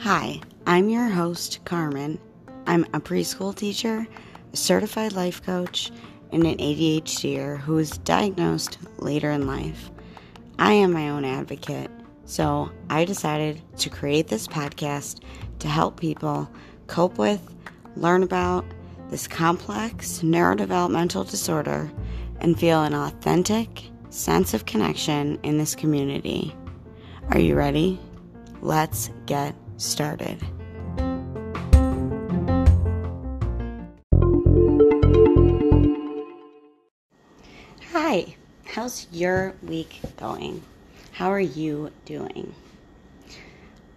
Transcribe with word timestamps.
Hi, 0.00 0.40
I'm 0.66 0.88
your 0.88 1.08
host, 1.08 1.60
Carmen. 1.64 2.18
I'm 2.66 2.82
a 2.92 2.98
preschool 2.98 3.54
teacher, 3.54 4.04
a 4.52 4.56
certified 4.56 5.12
life 5.12 5.44
coach, 5.44 5.92
and 6.32 6.44
an 6.44 6.56
ADHDer 6.56 7.60
who 7.60 7.74
was 7.74 7.98
diagnosed 7.98 8.78
later 8.96 9.30
in 9.30 9.46
life. 9.46 9.92
I 10.58 10.72
am 10.72 10.92
my 10.92 11.10
own 11.10 11.24
advocate, 11.24 11.92
so 12.24 12.72
I 12.90 13.04
decided 13.04 13.62
to 13.76 13.90
create 13.90 14.26
this 14.26 14.48
podcast 14.48 15.20
to 15.60 15.68
help 15.68 16.00
people 16.00 16.50
cope 16.88 17.16
with, 17.16 17.54
learn 17.94 18.24
about 18.24 18.64
this 19.08 19.28
complex 19.28 20.18
neurodevelopmental 20.24 21.30
disorder, 21.30 21.92
and 22.40 22.58
feel 22.58 22.82
an 22.82 22.94
authentic 22.94 23.84
sense 24.10 24.54
of 24.54 24.66
connection 24.66 25.38
in 25.42 25.58
this 25.58 25.74
community. 25.74 26.54
Are 27.30 27.38
you 27.38 27.54
ready? 27.54 28.00
Let's 28.62 29.10
get 29.26 29.54
started. 29.76 30.42
Hi, 37.92 38.34
how's 38.64 39.06
your 39.12 39.54
week 39.62 40.00
going? 40.16 40.62
How 41.12 41.30
are 41.30 41.40
you 41.40 41.90
doing? 42.04 42.54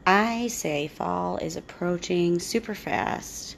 I 0.05 0.47
say 0.47 0.87
fall 0.87 1.37
is 1.37 1.55
approaching 1.55 2.39
super 2.39 2.75
fast, 2.75 3.55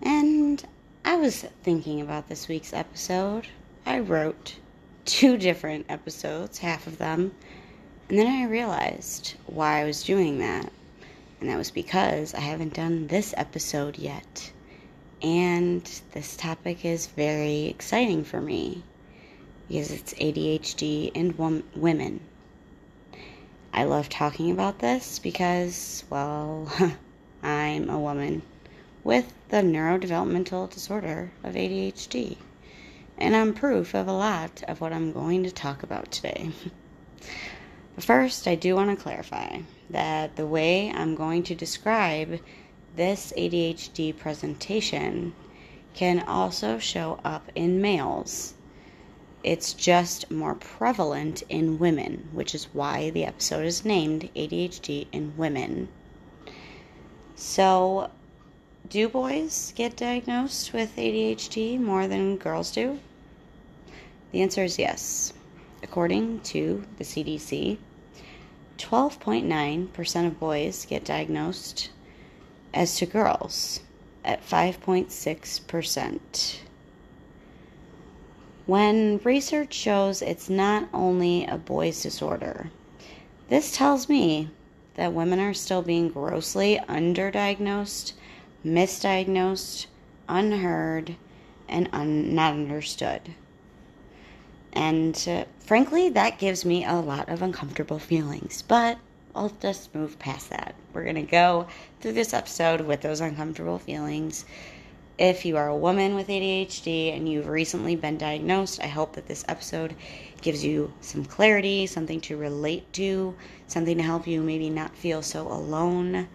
and 0.00 0.64
I 1.04 1.16
was 1.16 1.44
thinking 1.62 2.00
about 2.00 2.28
this 2.28 2.48
week's 2.48 2.72
episode. 2.72 3.48
I 3.84 3.98
wrote 3.98 4.56
two 5.04 5.36
different 5.36 5.86
episodes, 5.88 6.58
half 6.58 6.86
of 6.86 6.98
them, 6.98 7.34
and 8.08 8.18
then 8.18 8.26
I 8.26 8.44
realized 8.48 9.34
why 9.46 9.80
I 9.80 9.84
was 9.84 10.02
doing 10.02 10.38
that. 10.38 10.70
And 11.40 11.48
that 11.48 11.56
was 11.56 11.70
because 11.70 12.34
I 12.34 12.40
haven't 12.40 12.74
done 12.74 13.06
this 13.06 13.34
episode 13.36 13.98
yet. 13.98 14.52
And 15.22 15.82
this 16.12 16.36
topic 16.36 16.84
is 16.84 17.06
very 17.06 17.64
exciting 17.64 18.24
for 18.24 18.40
me 18.40 18.82
because 19.68 19.90
it's 19.90 20.14
ADHD 20.14 21.12
and 21.14 21.36
wom- 21.38 21.64
women. 21.74 22.20
I 23.72 23.84
love 23.84 24.08
talking 24.08 24.50
about 24.50 24.78
this 24.78 25.18
because, 25.18 26.04
well, 26.10 26.70
I'm 27.42 27.90
a 27.90 27.98
woman 27.98 28.42
with 29.02 29.32
the 29.48 29.58
neurodevelopmental 29.58 30.70
disorder 30.70 31.30
of 31.42 31.54
ADHD. 31.54 32.36
And 33.16 33.36
I'm 33.36 33.54
proof 33.54 33.94
of 33.94 34.08
a 34.08 34.12
lot 34.12 34.62
of 34.66 34.80
what 34.80 34.92
I'm 34.92 35.12
going 35.12 35.44
to 35.44 35.50
talk 35.50 35.82
about 35.82 36.10
today. 36.10 36.50
but 37.94 38.04
first, 38.04 38.48
I 38.48 38.54
do 38.54 38.74
want 38.74 38.90
to 38.90 39.02
clarify 39.02 39.60
that 39.90 40.36
the 40.36 40.46
way 40.46 40.90
I'm 40.90 41.14
going 41.14 41.42
to 41.44 41.54
describe 41.54 42.40
this 42.96 43.32
ADHD 43.36 44.16
presentation 44.16 45.34
can 45.94 46.20
also 46.20 46.78
show 46.78 47.20
up 47.24 47.50
in 47.54 47.80
males. 47.80 48.54
It's 49.44 49.74
just 49.74 50.30
more 50.30 50.54
prevalent 50.54 51.42
in 51.48 51.78
women, 51.78 52.28
which 52.32 52.54
is 52.54 52.64
why 52.72 53.10
the 53.10 53.24
episode 53.24 53.66
is 53.66 53.84
named 53.84 54.30
ADHD 54.34 55.06
in 55.12 55.36
Women. 55.36 55.88
So, 57.36 58.10
do 58.88 59.08
boys 59.08 59.72
get 59.76 59.96
diagnosed 59.96 60.72
with 60.72 60.96
ADHD 60.96 61.80
more 61.80 62.06
than 62.06 62.36
girls 62.36 62.70
do? 62.70 62.98
The 64.32 64.42
answer 64.42 64.64
is 64.64 64.78
yes. 64.78 65.32
According 65.82 66.40
to 66.40 66.84
the 66.98 67.04
CDC, 67.04 67.78
12.9% 68.78 70.26
of 70.26 70.40
boys 70.40 70.86
get 70.86 71.04
diagnosed 71.04 71.90
as 72.72 72.96
to 72.96 73.06
girls 73.06 73.80
at 74.24 74.46
5.6%. 74.46 76.58
When 78.66 79.20
research 79.24 79.74
shows 79.74 80.22
it's 80.22 80.48
not 80.48 80.88
only 80.94 81.44
a 81.44 81.58
boy's 81.58 82.02
disorder, 82.02 82.70
this 83.48 83.76
tells 83.76 84.08
me 84.08 84.48
that 84.94 85.12
women 85.12 85.38
are 85.38 85.52
still 85.52 85.82
being 85.82 86.08
grossly 86.08 86.80
underdiagnosed, 86.88 88.14
misdiagnosed, 88.64 89.86
unheard, 90.28 91.16
and 91.68 91.88
un- 91.92 92.34
not 92.34 92.54
understood. 92.54 93.34
And 94.72 95.22
uh, 95.28 95.44
frankly, 95.60 96.08
that 96.08 96.38
gives 96.38 96.64
me 96.64 96.84
a 96.84 96.94
lot 96.94 97.28
of 97.28 97.42
uncomfortable 97.42 97.98
feelings. 97.98 98.62
But 98.62 98.98
I'll 99.34 99.52
just 99.60 99.94
move 99.94 100.18
past 100.18 100.50
that. 100.50 100.74
We're 100.92 101.04
going 101.04 101.14
to 101.16 101.22
go 101.22 101.66
through 102.00 102.12
this 102.14 102.34
episode 102.34 102.80
with 102.80 103.00
those 103.00 103.20
uncomfortable 103.20 103.78
feelings. 103.78 104.44
If 105.16 105.44
you 105.44 105.56
are 105.56 105.68
a 105.68 105.76
woman 105.76 106.16
with 106.16 106.26
ADHD 106.26 107.16
and 107.16 107.28
you've 107.28 107.46
recently 107.46 107.94
been 107.94 108.18
diagnosed, 108.18 108.82
I 108.82 108.88
hope 108.88 109.12
that 109.12 109.28
this 109.28 109.44
episode 109.48 109.94
gives 110.40 110.64
you 110.64 110.92
some 111.00 111.24
clarity, 111.24 111.86
something 111.86 112.20
to 112.22 112.36
relate 112.36 112.92
to, 112.94 113.36
something 113.68 113.96
to 113.96 114.02
help 114.02 114.26
you 114.26 114.42
maybe 114.42 114.70
not 114.70 114.96
feel 114.96 115.22
so 115.22 115.46
alone 115.46 116.28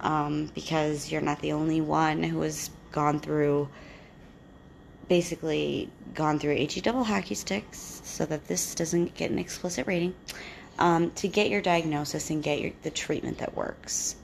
um, 0.00 0.50
because 0.54 1.10
you're 1.10 1.20
not 1.20 1.40
the 1.40 1.52
only 1.52 1.80
one 1.80 2.22
who 2.22 2.40
has 2.42 2.70
gone 2.92 3.20
through 3.20 3.68
basically 5.08 5.90
gone 6.14 6.38
through 6.38 6.54
HE 6.54 6.80
double 6.82 7.02
hockey 7.02 7.34
sticks 7.34 8.00
so 8.04 8.24
that 8.26 8.46
this 8.46 8.74
doesn't 8.76 9.14
get 9.14 9.30
an 9.30 9.38
explicit 9.38 9.86
rating 9.86 10.14
um, 10.78 11.10
to 11.12 11.28
get 11.28 11.50
your 11.50 11.60
diagnosis 11.60 12.30
and 12.30 12.42
get 12.42 12.60
your, 12.60 12.72
the 12.82 12.90
treatment 12.90 13.38
that 13.38 13.54
works. 13.56 14.16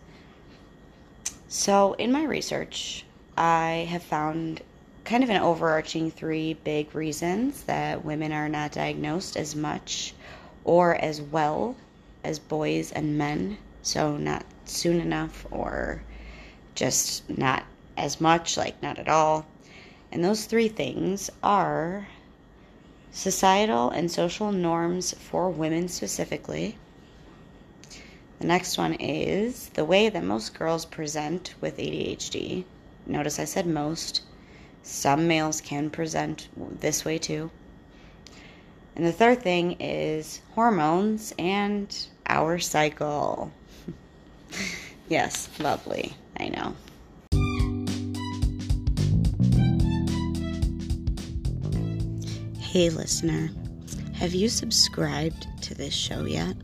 So, 1.48 1.94
in 1.94 2.12
my 2.12 2.24
research, 2.24 3.04
I 3.36 3.86
have 3.90 4.02
found 4.02 4.62
kind 5.04 5.22
of 5.22 5.30
an 5.30 5.40
overarching 5.40 6.10
three 6.10 6.54
big 6.54 6.94
reasons 6.94 7.62
that 7.64 8.04
women 8.04 8.32
are 8.32 8.48
not 8.48 8.72
diagnosed 8.72 9.36
as 9.36 9.54
much 9.54 10.14
or 10.64 10.94
as 10.96 11.20
well 11.20 11.76
as 12.24 12.38
boys 12.38 12.90
and 12.92 13.16
men. 13.18 13.58
So, 13.82 14.16
not 14.16 14.44
soon 14.68 15.00
enough 15.00 15.46
or 15.50 16.02
just 16.74 17.28
not 17.28 17.64
as 17.96 18.20
much, 18.20 18.56
like 18.56 18.82
not 18.82 18.98
at 18.98 19.08
all. 19.08 19.46
And 20.12 20.24
those 20.24 20.44
three 20.44 20.68
things 20.68 21.30
are 21.42 22.08
societal 23.10 23.90
and 23.90 24.10
social 24.10 24.52
norms 24.52 25.14
for 25.14 25.50
women 25.50 25.88
specifically. 25.88 26.76
The 28.38 28.46
next 28.46 28.76
one 28.76 28.94
is 28.94 29.70
the 29.70 29.84
way 29.84 30.10
that 30.10 30.22
most 30.22 30.52
girls 30.52 30.84
present 30.84 31.54
with 31.60 31.78
ADHD. 31.78 32.64
Notice 33.06 33.38
I 33.38 33.44
said 33.44 33.66
most. 33.66 34.22
Some 34.82 35.26
males 35.26 35.60
can 35.60 35.90
present 35.90 36.48
this 36.56 37.04
way 37.04 37.18
too. 37.18 37.50
And 38.94 39.04
the 39.04 39.12
third 39.12 39.42
thing 39.42 39.76
is 39.80 40.40
hormones 40.54 41.34
and 41.38 41.94
our 42.26 42.58
cycle. 42.58 43.52
yes, 45.08 45.48
lovely. 45.58 46.14
I 46.38 46.48
know. 46.48 46.74
Hey, 52.60 52.90
listener, 52.90 53.50
have 54.14 54.34
you 54.34 54.48
subscribed 54.48 55.46
to 55.62 55.74
this 55.74 55.94
show 55.94 56.24
yet? 56.24 56.56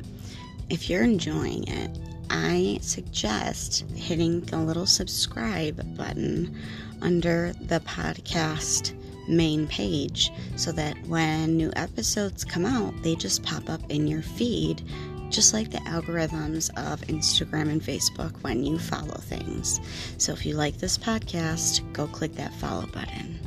If 0.68 0.90
you're 0.90 1.04
enjoying 1.04 1.66
it, 1.68 1.98
I 2.28 2.78
suggest 2.82 3.84
hitting 3.94 4.40
the 4.40 4.58
little 4.58 4.86
subscribe 4.86 5.96
button 5.96 6.58
under 7.00 7.52
the 7.60 7.80
podcast 7.80 8.94
main 9.28 9.66
page 9.68 10.30
so 10.56 10.72
that 10.72 10.96
when 11.06 11.56
new 11.56 11.72
episodes 11.76 12.44
come 12.44 12.64
out, 12.64 12.94
they 13.02 13.14
just 13.14 13.42
pop 13.42 13.68
up 13.68 13.82
in 13.90 14.06
your 14.06 14.22
feed, 14.22 14.82
just 15.32 15.54
like 15.54 15.70
the 15.70 15.78
algorithms 15.78 16.68
of 16.76 17.00
Instagram 17.02 17.70
and 17.70 17.80
Facebook 17.80 18.32
when 18.42 18.62
you 18.62 18.78
follow 18.78 19.16
things. 19.16 19.80
So 20.18 20.32
if 20.32 20.44
you 20.44 20.54
like 20.54 20.76
this 20.76 20.98
podcast, 20.98 21.90
go 21.94 22.06
click 22.06 22.34
that 22.34 22.54
follow 22.54 22.86
button. 22.86 23.40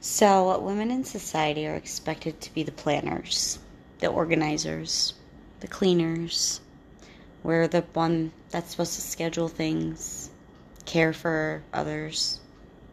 So, 0.00 0.58
women 0.58 0.90
in 0.90 1.04
society 1.04 1.66
are 1.66 1.74
expected 1.74 2.40
to 2.40 2.54
be 2.54 2.62
the 2.62 2.72
planners, 2.72 3.58
the 3.98 4.08
organizers, 4.08 5.12
the 5.60 5.68
cleaners. 5.68 6.60
We're 7.42 7.68
the 7.68 7.82
one 7.92 8.32
that's 8.50 8.70
supposed 8.70 8.94
to 8.94 9.02
schedule 9.02 9.48
things, 9.48 10.30
care 10.86 11.12
for 11.12 11.62
others, 11.72 12.40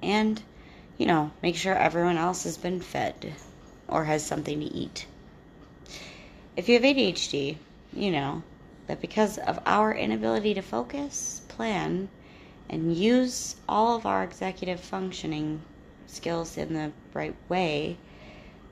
and, 0.04 0.42
you 0.98 1.06
know, 1.06 1.32
make 1.42 1.56
sure 1.56 1.74
everyone 1.74 2.18
else 2.18 2.44
has 2.44 2.58
been 2.58 2.82
fed 2.82 3.34
or 3.88 4.06
has 4.06 4.26
something 4.26 4.60
to 4.60 4.66
eat. 4.66 5.06
If 6.56 6.68
you 6.68 6.76
have 6.76 6.84
ADHD, 6.84 7.58
you 7.94 8.12
know 8.12 8.44
that 8.88 9.02
because 9.02 9.38
of 9.38 9.60
our 9.66 9.94
inability 9.94 10.54
to 10.54 10.62
focus, 10.62 11.42
plan, 11.48 12.10
and 12.70 12.96
use 12.96 13.56
all 13.68 13.96
of 13.96 14.06
our 14.06 14.24
executive 14.24 14.80
functioning 14.80 15.62
skills 16.08 16.58
in 16.58 16.74
the 16.74 16.92
right 17.14 17.36
way, 17.50 17.98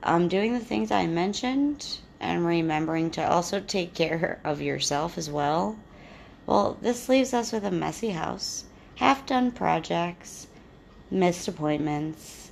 um, 0.02 0.28
doing 0.28 0.52
the 0.52 0.60
things 0.60 0.90
I 0.90 1.06
mentioned 1.06 1.98
and 2.20 2.46
remembering 2.46 3.10
to 3.12 3.22
also 3.22 3.60
take 3.60 3.94
care 3.94 4.40
of 4.44 4.60
yourself 4.60 5.18
as 5.18 5.30
well. 5.30 5.76
Well, 6.46 6.76
this 6.80 7.08
leaves 7.08 7.34
us 7.34 7.52
with 7.52 7.64
a 7.64 7.70
messy 7.70 8.10
house, 8.10 8.64
half 8.96 9.26
done 9.26 9.50
projects, 9.50 10.46
missed 11.10 11.48
appointments, 11.48 12.45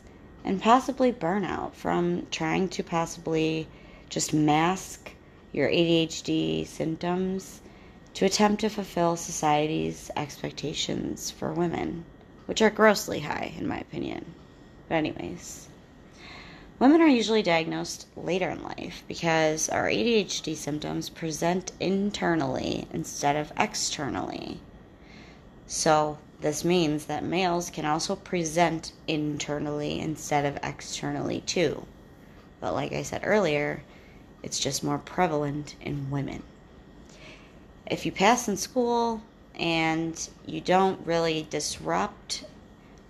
and 0.45 0.61
possibly 0.61 1.11
burnout 1.11 1.73
from 1.73 2.27
trying 2.31 2.69
to 2.69 2.83
possibly 2.83 3.67
just 4.11 4.35
mask 4.35 5.11
your 5.53 5.69
ADHD 5.69 6.67
symptoms 6.67 7.61
to 8.13 8.25
attempt 8.25 8.61
to 8.61 8.69
fulfill 8.69 9.17
society's 9.17 10.11
expectations 10.17 11.31
for 11.31 11.53
women, 11.53 12.05
which 12.47 12.61
are 12.61 12.71
grossly 12.71 13.21
high, 13.21 13.55
in 13.59 13.67
my 13.67 13.79
opinion. 13.79 14.35
But, 14.89 14.97
anyways, 14.97 15.69
women 16.79 17.01
are 17.01 17.09
usually 17.09 17.43
diagnosed 17.43 18.07
later 18.17 18.51
in 18.51 18.63
life 18.63 19.03
because 19.09 19.69
our 19.69 19.89
ADHD 19.89 20.55
symptoms 20.55 21.09
present 21.09 21.73
internally 21.81 22.87
instead 22.93 23.37
of 23.37 23.53
externally. 23.57 24.61
So, 25.67 26.19
this 26.45 26.65
means 26.65 27.07
that 27.07 27.25
males 27.25 27.71
can 27.71 27.85
also 27.85 28.15
present 28.15 28.93
internally 29.09 29.99
instead 29.99 30.45
of 30.45 30.59
externally, 30.63 31.41
too. 31.41 31.85
But, 32.61 32.75
like 32.75 32.93
I 32.93 33.03
said 33.03 33.23
earlier, 33.25 33.83
it's 34.45 34.61
just 34.61 34.85
more 34.85 34.99
prevalent 34.99 35.75
in 35.81 36.11
women 36.11 36.45
if 37.87 38.07
you 38.07 38.13
pass 38.13 38.49
in 38.49 38.57
school 38.57 39.23
and 39.59 40.29
you 40.47 40.61
don't 40.61 41.07
really 41.07 41.47
disrupt 41.51 42.45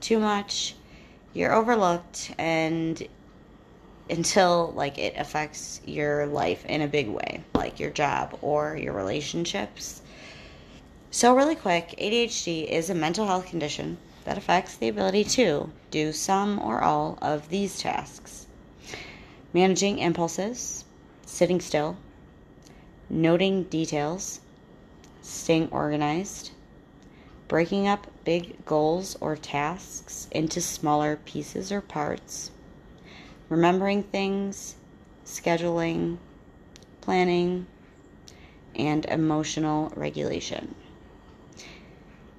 too 0.01 0.19
much, 0.19 0.75
you're 1.33 1.53
overlooked 1.53 2.33
and 2.39 3.07
until 4.11 4.73
like 4.77 4.99
it 4.99 5.15
affects 5.17 5.81
your 5.87 6.27
life 6.27 6.65
in 6.67 6.83
a 6.83 6.89
big 6.89 7.09
way, 7.09 7.43
like 7.55 7.81
your 7.81 7.91
job 7.91 8.39
or 8.43 8.77
your 8.77 8.93
relationships. 8.93 10.03
So 11.15 11.33
really 11.33 11.55
quick, 11.55 11.95
ADHD 11.97 12.69
is 12.69 12.91
a 12.91 12.95
mental 12.95 13.29
health 13.29 13.47
condition 13.47 13.99
that 14.25 14.37
affects 14.37 14.75
the 14.75 14.89
ability 14.89 15.23
to 15.39 15.71
do 15.93 16.11
some 16.11 16.59
or 16.59 16.83
all 16.83 17.21
of 17.23 17.51
these 17.51 17.79
tasks. 17.79 18.49
Managing 19.53 20.01
impulses, 20.01 20.85
sitting 21.25 21.61
still, 21.61 21.97
noting 23.09 23.63
details, 23.63 24.41
staying 25.23 25.69
organized, 25.71 26.51
breaking 27.47 27.87
up 27.87 28.09
big 28.25 28.67
goals 28.67 29.17
or 29.21 29.37
tasks 29.37 30.27
into 30.33 30.61
smaller 30.61 31.15
pieces 31.25 31.71
or 31.71 31.81
parts, 31.81 32.51
remembering 33.49 34.03
things, 34.03 34.75
scheduling, 35.25 36.19
planning, 37.01 37.69
and 38.75 39.07
emotional 39.07 39.93
regulation. 39.95 40.75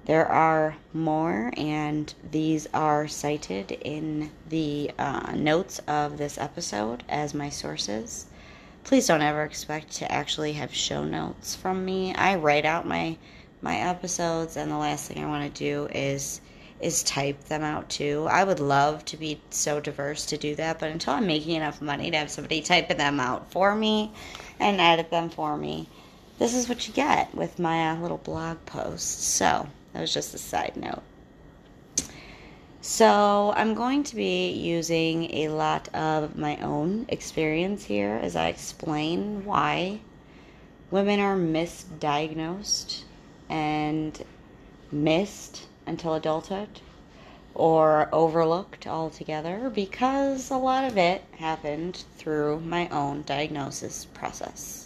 There 0.06 0.26
are 0.26 0.76
more, 0.92 1.52
and 1.56 2.12
these 2.30 2.66
are 2.72 3.06
cited 3.06 3.70
in 3.72 4.30
the 4.48 4.90
uh, 4.98 5.32
notes 5.36 5.80
of 5.86 6.16
this 6.16 6.38
episode 6.38 7.04
as 7.08 7.34
my 7.34 7.50
sources 7.50 8.26
please 8.86 9.08
don't 9.08 9.20
ever 9.20 9.42
expect 9.42 9.90
to 9.90 10.12
actually 10.12 10.52
have 10.52 10.72
show 10.72 11.02
notes 11.02 11.56
from 11.56 11.84
me. 11.84 12.14
I 12.14 12.36
write 12.36 12.64
out 12.64 12.86
my 12.86 13.16
my 13.60 13.78
episodes 13.78 14.56
and 14.56 14.70
the 14.70 14.76
last 14.76 15.08
thing 15.08 15.24
I 15.24 15.26
want 15.26 15.52
to 15.52 15.58
do 15.58 15.88
is 15.92 16.40
is 16.80 17.02
type 17.02 17.42
them 17.46 17.64
out 17.64 17.88
too. 17.88 18.28
I 18.30 18.44
would 18.44 18.60
love 18.60 19.04
to 19.06 19.16
be 19.16 19.40
so 19.50 19.80
diverse 19.80 20.24
to 20.26 20.36
do 20.36 20.54
that, 20.54 20.78
but 20.78 20.92
until 20.92 21.14
I'm 21.14 21.26
making 21.26 21.56
enough 21.56 21.82
money 21.82 22.12
to 22.12 22.16
have 22.16 22.30
somebody 22.30 22.60
typing 22.60 22.98
them 22.98 23.18
out 23.18 23.50
for 23.50 23.74
me 23.74 24.12
and 24.60 24.80
edit 24.80 25.10
them 25.10 25.30
for 25.30 25.56
me, 25.56 25.88
this 26.38 26.54
is 26.54 26.68
what 26.68 26.86
you 26.86 26.94
get 26.94 27.34
with 27.34 27.58
my 27.58 27.90
uh, 27.90 27.96
little 27.96 28.18
blog 28.18 28.64
posts. 28.66 29.24
So, 29.24 29.66
that 29.96 30.02
was 30.02 30.12
just 30.12 30.34
a 30.34 30.38
side 30.38 30.76
note. 30.76 31.02
So, 32.82 33.54
I'm 33.56 33.72
going 33.72 34.02
to 34.04 34.14
be 34.14 34.50
using 34.50 35.32
a 35.32 35.48
lot 35.48 35.88
of 35.94 36.36
my 36.36 36.58
own 36.58 37.06
experience 37.08 37.82
here 37.82 38.20
as 38.22 38.36
I 38.36 38.48
explain 38.48 39.46
why 39.46 40.00
women 40.90 41.18
are 41.18 41.34
misdiagnosed 41.34 43.04
and 43.48 44.22
missed 44.92 45.66
until 45.86 46.12
adulthood 46.12 46.82
or 47.54 48.10
overlooked 48.12 48.86
altogether 48.86 49.70
because 49.70 50.50
a 50.50 50.58
lot 50.58 50.84
of 50.84 50.98
it 50.98 51.24
happened 51.38 52.04
through 52.18 52.60
my 52.60 52.86
own 52.90 53.22
diagnosis 53.22 54.04
process. 54.12 54.85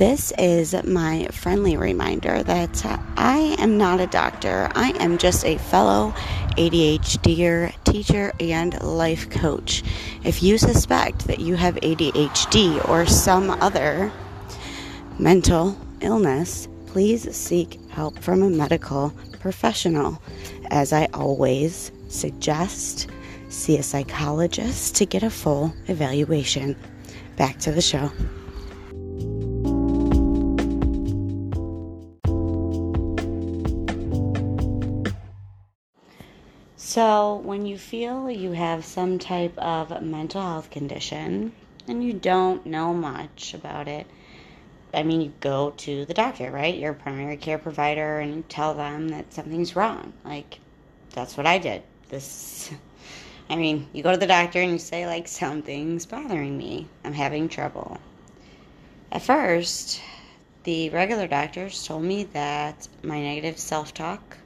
This 0.00 0.32
is 0.38 0.74
my 0.84 1.28
friendly 1.30 1.76
reminder 1.76 2.42
that 2.44 2.86
I 3.18 3.54
am 3.58 3.76
not 3.76 4.00
a 4.00 4.06
doctor. 4.06 4.70
I 4.74 4.92
am 4.92 5.18
just 5.18 5.44
a 5.44 5.58
fellow 5.58 6.14
ADHDer, 6.56 7.74
teacher, 7.84 8.32
and 8.40 8.82
life 8.82 9.28
coach. 9.28 9.82
If 10.24 10.42
you 10.42 10.56
suspect 10.56 11.26
that 11.26 11.40
you 11.40 11.54
have 11.56 11.74
ADHD 11.74 12.88
or 12.88 13.04
some 13.04 13.50
other 13.50 14.10
mental 15.18 15.76
illness, 16.00 16.66
please 16.86 17.36
seek 17.36 17.78
help 17.90 18.18
from 18.20 18.42
a 18.42 18.48
medical 18.48 19.12
professional. 19.38 20.22
As 20.70 20.94
I 20.94 21.08
always 21.12 21.92
suggest, 22.08 23.06
see 23.50 23.76
a 23.76 23.82
psychologist 23.82 24.96
to 24.96 25.04
get 25.04 25.22
a 25.22 25.28
full 25.28 25.74
evaluation. 25.88 26.74
Back 27.36 27.58
to 27.58 27.70
the 27.70 27.82
show. 27.82 28.10
So, 36.90 37.36
when 37.44 37.66
you 37.66 37.78
feel 37.78 38.28
you 38.28 38.50
have 38.50 38.84
some 38.84 39.20
type 39.20 39.56
of 39.56 40.02
mental 40.02 40.42
health 40.42 40.70
condition 40.70 41.52
and 41.86 42.02
you 42.02 42.12
don't 42.12 42.66
know 42.66 42.92
much 42.92 43.54
about 43.54 43.86
it, 43.86 44.08
I 44.92 45.04
mean, 45.04 45.20
you 45.20 45.32
go 45.38 45.70
to 45.70 46.04
the 46.04 46.14
doctor, 46.14 46.50
right? 46.50 46.74
Your 46.74 46.92
primary 46.92 47.36
care 47.36 47.58
provider, 47.58 48.18
and 48.18 48.34
you 48.34 48.44
tell 48.48 48.74
them 48.74 49.10
that 49.10 49.32
something's 49.32 49.76
wrong. 49.76 50.14
Like, 50.24 50.58
that's 51.10 51.36
what 51.36 51.46
I 51.46 51.58
did. 51.58 51.84
This, 52.08 52.72
I 53.48 53.54
mean, 53.54 53.86
you 53.92 54.02
go 54.02 54.10
to 54.10 54.18
the 54.18 54.26
doctor 54.26 54.60
and 54.60 54.72
you 54.72 54.78
say, 54.80 55.06
like, 55.06 55.28
something's 55.28 56.06
bothering 56.06 56.58
me. 56.58 56.88
I'm 57.04 57.12
having 57.12 57.48
trouble. 57.48 58.00
At 59.12 59.22
first, 59.22 60.02
the 60.64 60.90
regular 60.90 61.28
doctors 61.28 61.86
told 61.86 62.02
me 62.02 62.24
that 62.32 62.88
my 63.04 63.20
negative 63.20 63.60
self 63.60 63.94
talk 63.94 64.38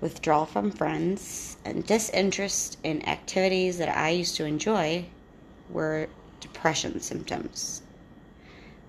withdrawal 0.00 0.46
from 0.46 0.70
friends, 0.70 1.56
and 1.68 1.86
disinterest 1.86 2.78
in 2.82 3.06
activities 3.06 3.78
that 3.78 3.94
I 3.94 4.10
used 4.10 4.36
to 4.36 4.44
enjoy 4.44 5.04
were 5.70 6.08
depression 6.40 7.00
symptoms. 7.00 7.82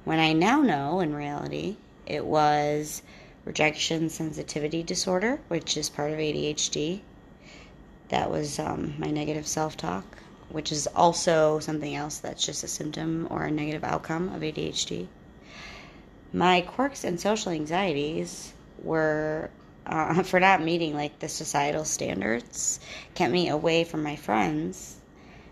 When 0.05 0.19
I 0.19 0.33
now 0.33 0.62
know, 0.62 1.01
in 1.01 1.13
reality, 1.13 1.77
it 2.05 2.25
was 2.25 3.01
rejection 3.45 4.09
sensitivity 4.09 4.81
disorder, 4.81 5.39
which 5.50 5.75
is 5.75 5.89
part 5.89 6.12
of 6.12 6.19
ADHD. 6.19 7.01
That 8.09 8.31
was 8.31 8.59
um, 8.59 8.95
my 8.98 9.12
negative 9.12 9.45
self 9.45 9.75
talk, 9.75 10.05
which 10.50 10.71
is 10.71 10.88
also 10.95 11.59
something 11.59 11.95
else 11.95 12.17
that's 12.17 12.45
just 12.45 12.63
a 12.63 12.67
symptom 12.67 13.27
or 13.29 13.43
a 13.43 13.51
negative 13.51 13.83
outcome 13.83 14.29
of 14.29 14.41
ADHD. 14.41 15.07
My 16.31 16.62
quirks 16.62 17.03
and 17.03 17.19
social 17.19 17.51
anxieties 17.51 18.53
were 18.81 19.50
uh, 19.89 20.22
for 20.24 20.39
not 20.39 20.62
meeting 20.62 20.93
like 20.93 21.17
the 21.17 21.27
societal 21.27 21.84
standards 21.84 22.79
kept 23.15 23.34
me 23.34 23.50
away 23.50 23.84
from 23.84 24.03
my 24.03 24.15
friends. 24.15 24.98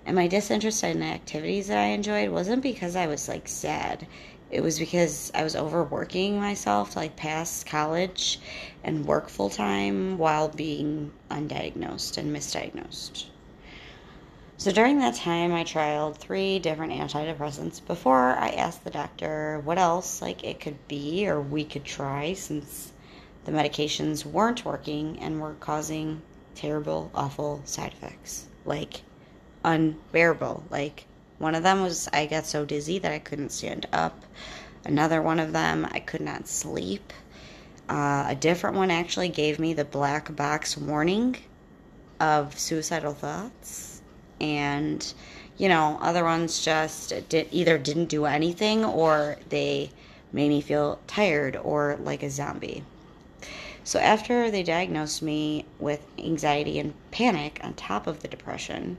And 0.05 0.15
my 0.15 0.27
disinterest 0.27 0.83
in 0.83 0.99
the 0.99 1.07
activities 1.07 1.67
that 1.67 1.77
i 1.79 1.87
enjoyed 1.87 2.29
wasn't 2.29 2.61
because 2.61 2.95
i 2.95 3.07
was 3.07 3.27
like 3.27 3.47
sad. 3.47 4.07
It 4.51 4.61
was 4.61 4.77
because 4.79 5.31
i 5.33 5.43
was 5.43 5.55
overworking 5.55 6.39
myself 6.39 6.95
like 6.95 7.15
past 7.15 7.65
college 7.65 8.39
and 8.83 9.05
work 9.05 9.27
full 9.27 9.49
time 9.49 10.17
while 10.17 10.47
being 10.49 11.11
undiagnosed 11.31 12.17
and 12.17 12.33
misdiagnosed. 12.33 13.25
So 14.57 14.71
during 14.71 14.99
that 14.99 15.15
time 15.15 15.51
i 15.51 15.63
tried 15.63 16.15
three 16.15 16.59
different 16.59 16.93
antidepressants 16.93 17.83
before 17.85 18.37
i 18.37 18.49
asked 18.49 18.83
the 18.83 18.91
doctor 18.91 19.61
what 19.63 19.79
else 19.79 20.21
like 20.21 20.43
it 20.43 20.59
could 20.59 20.87
be 20.87 21.27
or 21.27 21.41
we 21.41 21.63
could 21.65 21.83
try 21.83 22.33
since 22.33 22.91
the 23.47 23.53
medications 23.53 24.25
weren't 24.25 24.65
working 24.65 25.17
and 25.19 25.39
were 25.39 25.53
causing 25.61 26.21
terrible, 26.53 27.09
awful 27.15 27.61
side 27.63 27.93
effects. 27.93 28.45
Like 28.65 29.03
unbearable, 29.63 30.65
like 30.69 31.05
One 31.37 31.55
of 31.55 31.63
them 31.63 31.81
was 31.81 32.09
I 32.11 32.25
got 32.25 32.45
so 32.45 32.65
dizzy 32.65 32.99
that 32.99 33.11
I 33.11 33.19
couldn't 33.19 33.51
stand 33.51 33.87
up. 33.93 34.23
Another 34.83 35.21
one 35.21 35.39
of 35.39 35.53
them, 35.53 35.87
I 35.91 35.99
could 35.99 36.21
not 36.21 36.47
sleep. 36.47 37.13
Uh, 37.87 38.25
a 38.27 38.35
different 38.35 38.75
one 38.75 38.91
actually 38.91 39.29
gave 39.29 39.59
me 39.59 39.73
the 39.73 39.85
black 39.85 40.35
box 40.35 40.75
warning 40.75 41.37
of 42.19 42.59
suicidal 42.59 43.13
thoughts. 43.13 44.01
And, 44.41 45.13
you 45.57 45.69
know, 45.69 45.97
other 46.01 46.23
ones 46.23 46.63
just 46.63 47.13
did, 47.29 47.47
either 47.51 47.77
didn't 47.77 48.07
do 48.07 48.25
anything 48.25 48.83
or 48.83 49.37
they 49.49 49.91
made 50.33 50.49
me 50.49 50.59
feel 50.61 50.99
tired 51.07 51.55
or 51.55 51.97
like 52.01 52.23
a 52.23 52.29
zombie. 52.29 52.83
So 53.87 53.99
after 53.99 54.51
they 54.51 54.63
diagnosed 54.63 55.21
me 55.21 55.63
with 55.79 56.05
anxiety 56.17 56.77
and 56.77 56.93
panic 57.11 57.61
on 57.63 57.73
top 57.73 58.05
of 58.05 58.19
the 58.19 58.27
depression 58.27 58.97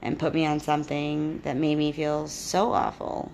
and 0.00 0.20
put 0.20 0.34
me 0.34 0.46
on 0.46 0.60
something 0.60 1.40
that 1.40 1.56
made 1.56 1.76
me 1.78 1.90
feel 1.90 2.28
so 2.28 2.72
awful, 2.72 3.32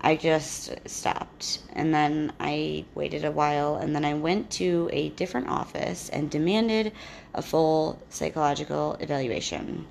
I 0.00 0.16
just 0.16 0.72
stopped. 0.88 1.58
And 1.74 1.94
then 1.94 2.32
I 2.40 2.86
waited 2.94 3.22
a 3.22 3.30
while 3.30 3.76
and 3.76 3.94
then 3.94 4.02
I 4.02 4.14
went 4.14 4.50
to 4.52 4.88
a 4.94 5.10
different 5.10 5.48
office 5.48 6.08
and 6.08 6.30
demanded 6.30 6.92
a 7.34 7.42
full 7.42 8.00
psychological 8.08 8.94
evaluation. 8.98 9.84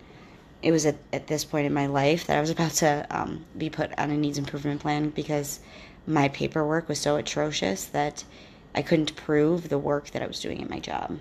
It 0.64 0.72
was 0.72 0.88
at, 0.88 0.96
at 1.14 1.28
this 1.28 1.46
point 1.46 1.68
in 1.68 1.76
my 1.76 1.86
life 1.86 2.26
that 2.26 2.40
I 2.40 2.42
was 2.42 2.50
about 2.50 2.72
to 2.72 3.06
um, 3.12 3.46
be 3.56 3.70
put 3.70 3.92
on 4.00 4.10
a 4.10 4.18
needs 4.18 4.40
improvement 4.40 4.82
plan 4.82 5.12
because 5.12 5.60
my 6.08 6.28
paperwork 6.30 6.90
was 6.90 6.98
so 6.98 7.18
atrocious 7.18 7.86
that 7.86 8.24
I 8.74 8.82
couldn't 8.82 9.16
prove 9.16 9.70
the 9.70 9.78
work 9.78 10.12
that 10.12 10.22
I 10.22 10.28
was 10.28 10.40
doing 10.40 10.62
at 10.62 10.70
my 10.70 10.80
job. 10.80 11.20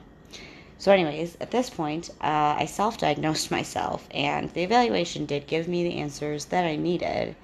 So, 0.79 0.93
anyways, 0.93 1.37
at 1.41 1.51
this 1.51 1.69
point, 1.69 2.11
uh, 2.23 2.57
I 2.59 2.65
self 2.65 2.97
diagnosed 2.97 3.51
myself, 3.59 4.09
and 4.13 4.51
the 4.51 4.63
evaluation 4.63 5.27
did 5.27 5.47
give 5.47 5.69
me 5.69 5.83
the 5.83 5.99
answers 5.99 6.47
that 6.47 6.65
I 6.65 6.77
needed. 6.77 7.37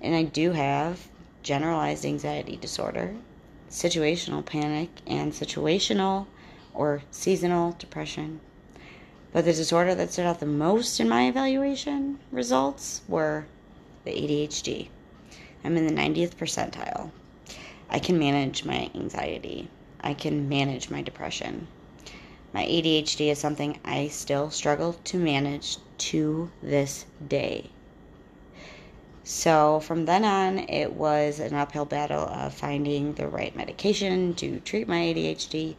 And 0.00 0.14
I 0.14 0.22
do 0.22 0.52
have 0.52 1.08
generalized 1.42 2.04
anxiety 2.04 2.56
disorder, 2.56 3.14
situational 3.70 4.44
panic, 4.44 4.90
and 5.06 5.32
situational 5.32 6.26
or 6.72 7.02
seasonal 7.10 7.72
depression. 7.78 8.40
But 9.32 9.44
the 9.44 9.52
disorder 9.52 9.94
that 9.96 10.12
stood 10.12 10.26
out 10.26 10.40
the 10.40 10.46
most 10.46 11.00
in 11.00 11.08
my 11.08 11.26
evaluation 11.26 12.20
results 12.30 13.02
were 13.08 13.46
the 14.04 14.12
ADHD. 14.12 14.88
I'm 15.64 15.76
in 15.76 15.86
the 15.86 16.00
90th 16.00 16.36
percentile. 16.36 17.10
I 17.90 17.98
can 17.98 18.18
manage 18.18 18.64
my 18.64 18.90
anxiety. 18.94 19.68
I 20.00 20.14
can 20.14 20.48
manage 20.48 20.90
my 20.90 21.02
depression. 21.02 21.68
My 22.52 22.64
ADHD 22.64 23.30
is 23.30 23.38
something 23.38 23.80
I 23.84 24.08
still 24.08 24.50
struggle 24.50 24.94
to 25.04 25.18
manage 25.18 25.78
to 25.98 26.50
this 26.62 27.04
day. 27.26 27.70
So 29.24 29.80
from 29.80 30.04
then 30.04 30.24
on, 30.24 30.58
it 30.68 30.92
was 30.92 31.40
an 31.40 31.54
uphill 31.54 31.86
battle 31.86 32.24
of 32.26 32.52
finding 32.52 33.14
the 33.14 33.26
right 33.26 33.56
medication 33.56 34.34
to 34.34 34.60
treat 34.60 34.86
my 34.86 34.98
ADHD 34.98 35.76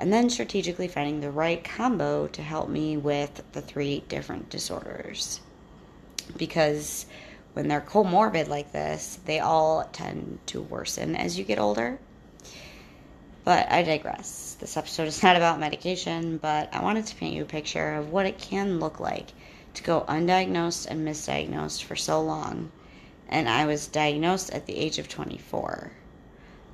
and 0.00 0.12
then 0.12 0.30
strategically 0.30 0.88
finding 0.88 1.20
the 1.20 1.30
right 1.30 1.62
combo 1.62 2.26
to 2.28 2.42
help 2.42 2.68
me 2.68 2.96
with 2.96 3.42
the 3.52 3.60
three 3.60 4.04
different 4.08 4.48
disorders. 4.48 5.40
Because 6.36 7.06
when 7.58 7.66
they're 7.66 7.80
comorbid 7.80 8.46
like 8.46 8.70
this, 8.70 9.18
they 9.24 9.40
all 9.40 9.82
tend 9.92 10.38
to 10.46 10.62
worsen 10.62 11.16
as 11.16 11.36
you 11.36 11.42
get 11.42 11.58
older. 11.58 11.98
But 13.42 13.68
I 13.68 13.82
digress. 13.82 14.56
This 14.60 14.76
episode 14.76 15.08
is 15.08 15.24
not 15.24 15.34
about 15.34 15.58
medication, 15.58 16.38
but 16.38 16.72
I 16.72 16.84
wanted 16.84 17.06
to 17.06 17.16
paint 17.16 17.34
you 17.34 17.42
a 17.42 17.46
picture 17.46 17.96
of 17.96 18.12
what 18.12 18.26
it 18.26 18.38
can 18.38 18.78
look 18.78 19.00
like 19.00 19.32
to 19.74 19.82
go 19.82 20.04
undiagnosed 20.08 20.86
and 20.86 21.04
misdiagnosed 21.04 21.82
for 21.82 21.96
so 21.96 22.22
long. 22.22 22.70
And 23.28 23.48
I 23.48 23.66
was 23.66 23.88
diagnosed 23.88 24.50
at 24.50 24.66
the 24.66 24.76
age 24.76 25.00
of 25.00 25.08
24. 25.08 25.90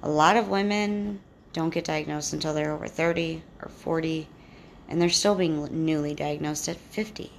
A 0.02 0.10
lot 0.10 0.36
of 0.36 0.50
women 0.50 1.20
don't 1.54 1.72
get 1.72 1.86
diagnosed 1.86 2.34
until 2.34 2.52
they're 2.52 2.72
over 2.72 2.88
30 2.88 3.42
or 3.62 3.70
40, 3.70 4.28
and 4.90 5.00
they're 5.00 5.08
still 5.08 5.34
being 5.34 5.86
newly 5.86 6.14
diagnosed 6.14 6.68
at 6.68 6.76
50 6.76 7.32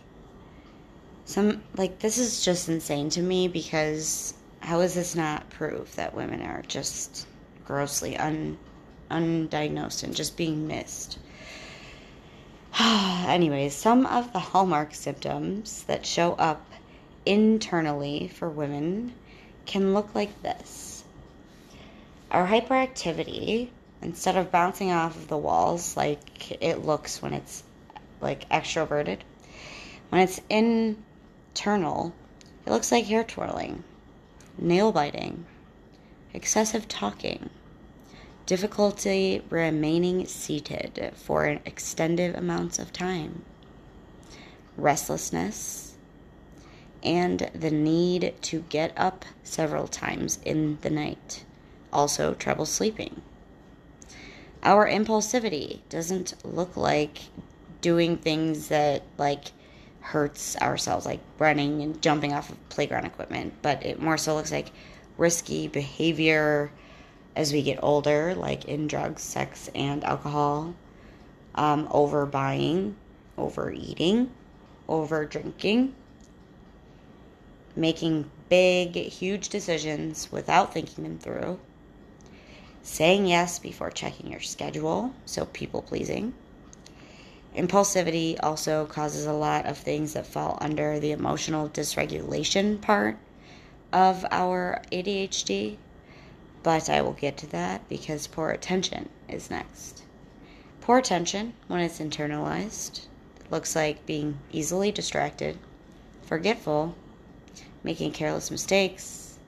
some 1.26 1.64
like 1.76 2.00
this 2.00 2.20
is 2.20 2.46
just 2.46 2.70
insane 2.70 3.10
to 3.10 3.22
me 3.22 3.48
because 3.48 4.36
how 4.60 4.80
is 4.82 4.94
this 4.94 5.16
not 5.16 5.50
proof 5.50 5.96
that 5.96 6.14
women 6.14 6.42
are 6.42 6.62
just 6.68 7.26
grossly 7.66 8.16
un 8.16 8.58
undiagnosed 9.10 10.04
and 10.04 10.16
just 10.16 10.38
being 10.38 10.68
missed? 10.68 11.18
Anyways, 12.80 13.74
some 13.74 14.06
of 14.06 14.34
the 14.34 14.40
hallmark 14.40 14.94
symptoms 14.94 15.84
that 15.84 16.06
show 16.06 16.34
up 16.34 16.64
internally 17.26 18.28
for 18.28 18.48
women 18.48 19.14
can 19.66 19.96
look 19.96 20.14
like 20.14 20.44
this. 20.44 21.04
Our 22.30 22.48
hyperactivity, 22.48 23.70
instead 24.02 24.38
of 24.38 24.52
bouncing 24.52 24.92
off 24.92 25.16
of 25.16 25.28
the 25.28 25.38
walls 25.38 25.98
like 25.98 26.62
it 26.62 26.86
looks 26.86 27.20
when 27.22 27.34
it's 27.34 27.64
like 28.22 28.48
extroverted, 28.50 29.20
when 30.10 30.22
it's 30.22 30.40
in 30.50 30.98
Internal, 31.56 32.14
it 32.66 32.70
looks 32.70 32.92
like 32.92 33.06
hair 33.06 33.24
twirling, 33.24 33.86
nail 34.58 34.92
biting, 34.92 35.46
excessive 36.34 36.86
talking, 36.90 37.50
difficulty 38.46 39.42
remaining 39.50 40.26
seated 40.26 41.14
for 41.16 41.46
extended 41.46 42.36
amounts 42.36 42.78
of 42.78 42.92
time, 42.92 43.46
restlessness, 44.76 45.96
and 47.02 47.50
the 47.56 47.72
need 47.72 48.34
to 48.42 48.60
get 48.68 48.92
up 48.98 49.24
several 49.42 49.88
times 49.88 50.40
in 50.44 50.78
the 50.82 50.90
night. 50.90 51.46
Also, 51.94 52.34
trouble 52.34 52.66
sleeping. 52.66 53.22
Our 54.62 54.90
impulsivity 54.90 55.80
doesn't 55.88 56.34
look 56.44 56.76
like 56.76 57.20
doing 57.80 58.18
things 58.18 58.68
that, 58.68 59.04
like, 59.18 59.54
hurts 60.06 60.56
ourselves, 60.58 61.04
like 61.04 61.20
running 61.40 61.82
and 61.82 62.00
jumping 62.00 62.32
off 62.32 62.52
of 62.52 62.70
playground 62.70 63.06
equipment, 63.06 63.52
but 63.64 63.84
it 63.84 64.00
more 64.00 64.20
so 64.20 64.36
looks 64.36 64.52
like 64.52 64.72
risky 65.18 65.68
behavior 65.68 66.70
as 67.36 67.52
we 67.52 67.64
get 67.64 67.80
older, 67.82 68.36
like 68.36 68.66
in 68.66 68.88
drugs, 68.88 69.24
sex, 69.24 69.68
and 69.74 70.04
alcohol, 70.04 70.76
um, 71.56 71.88
overbuying, 71.88 72.94
overeating, 73.36 74.30
over 74.88 75.26
drinking, 75.26 75.96
making 77.76 78.30
big, 78.48 78.96
huge 78.96 79.50
decisions 79.50 80.32
without 80.32 80.72
thinking 80.72 81.04
them 81.04 81.18
through, 81.18 81.60
saying 82.84 83.26
yes 83.26 83.58
before 83.58 83.90
checking 83.90 84.30
your 84.30 84.40
schedule, 84.40 85.12
so 85.26 85.46
people 85.48 85.82
pleasing 85.82 86.32
Impulsivity 87.56 88.38
also 88.44 88.86
causes 88.86 89.26
a 89.26 89.32
lot 89.32 89.66
of 89.66 89.78
things 89.78 90.12
that 90.12 90.26
fall 90.26 90.58
under 90.60 91.00
the 91.00 91.12
emotional 91.12 91.70
dysregulation 91.70 92.82
part 92.82 93.18
of 93.94 94.26
our 94.30 94.82
ADHD, 94.92 95.78
but 96.64 96.90
I 96.90 97.02
will 97.02 97.14
get 97.14 97.38
to 97.38 97.48
that 97.48 97.88
because 97.88 98.28
poor 98.28 98.50
attention 98.50 99.08
is 99.30 99.50
next. 99.50 100.04
Poor 100.82 100.98
attention, 100.98 101.54
when 101.68 101.80
it's 101.80 102.00
internalized, 102.00 103.06
looks 103.50 103.74
like 103.74 104.06
being 104.06 104.38
easily 104.52 104.92
distracted, 104.92 105.58
forgetful, 106.24 106.94
making 107.84 108.12
careless 108.12 108.52
mistakes, 108.52 109.40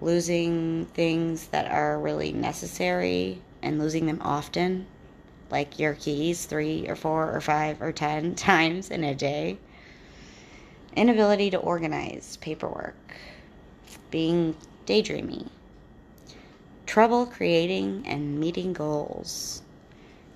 losing 0.00 0.86
things 0.94 1.48
that 1.48 1.68
are 1.72 1.98
really 1.98 2.32
necessary 2.32 3.42
and 3.62 3.80
losing 3.80 4.06
them 4.06 4.20
often 4.22 4.86
like 5.52 5.78
your 5.78 5.92
keys 5.92 6.46
three 6.46 6.88
or 6.88 6.96
four 6.96 7.30
or 7.30 7.40
five 7.40 7.82
or 7.82 7.92
ten 7.92 8.34
times 8.50 8.90
in 8.90 9.04
a 9.04 9.14
day. 9.14 9.58
Inability 10.96 11.50
to 11.50 11.58
organize 11.58 12.38
paperwork, 12.38 12.96
being 14.10 14.56
daydreamy, 14.86 15.48
trouble 16.86 17.26
creating 17.26 18.02
and 18.06 18.40
meeting 18.40 18.72
goals, 18.72 19.62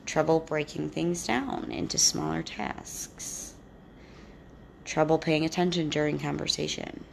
trouble 0.05 0.41
breaking 0.41 0.91
things 0.91 1.27
down 1.27 1.71
into 1.71 1.99
smaller 1.99 2.43
tasks, 2.43 3.55
trouble 4.85 5.19
paying 5.19 5.45
attention 5.45 5.89
during 5.89 6.19
conversation 6.19 7.05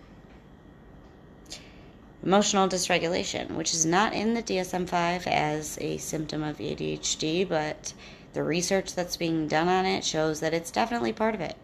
emotional 2.24 2.68
dysregulation, 2.68 3.52
which 3.52 3.74
is 3.74 3.86
not 3.86 4.14
in 4.14 4.34
the 4.34 4.42
DSM 4.44 4.88
5 4.88 5.28
as 5.28 5.78
a 5.82 5.98
symptom 5.98 6.42
of 6.42 6.58
ADHD, 6.58 7.48
but 7.48 7.94
the 8.34 8.44
research 8.44 8.96
that's 8.96 9.18
being 9.18 9.48
done 9.48 9.68
on 9.68 9.86
it 9.86 10.04
shows 10.04 10.40
that 10.40 10.54
it's 10.54 10.72
definitely 10.72 11.14
part 11.14 11.36
of 11.36 11.42
it, 11.42 11.56